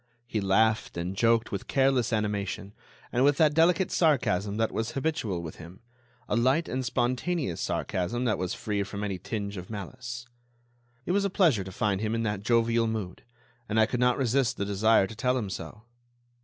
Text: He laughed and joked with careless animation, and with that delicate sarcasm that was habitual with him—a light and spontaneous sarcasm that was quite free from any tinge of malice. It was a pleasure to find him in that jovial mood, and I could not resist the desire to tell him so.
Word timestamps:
He 0.25 0.41
laughed 0.41 0.97
and 0.97 1.15
joked 1.15 1.51
with 1.51 1.67
careless 1.67 2.11
animation, 2.11 2.73
and 3.11 3.23
with 3.23 3.37
that 3.37 3.53
delicate 3.53 3.91
sarcasm 3.91 4.57
that 4.57 4.71
was 4.71 4.93
habitual 4.93 5.43
with 5.43 5.57
him—a 5.57 6.35
light 6.35 6.67
and 6.67 6.83
spontaneous 6.83 7.61
sarcasm 7.61 8.25
that 8.25 8.39
was 8.39 8.53
quite 8.53 8.59
free 8.63 8.81
from 8.81 9.03
any 9.03 9.19
tinge 9.19 9.57
of 9.57 9.69
malice. 9.69 10.25
It 11.05 11.11
was 11.11 11.23
a 11.23 11.29
pleasure 11.29 11.63
to 11.63 11.71
find 11.71 12.01
him 12.01 12.15
in 12.15 12.23
that 12.23 12.41
jovial 12.41 12.87
mood, 12.87 13.21
and 13.69 13.79
I 13.79 13.85
could 13.85 13.99
not 13.99 14.17
resist 14.17 14.57
the 14.57 14.65
desire 14.65 15.05
to 15.05 15.15
tell 15.15 15.37
him 15.37 15.51
so. 15.51 15.83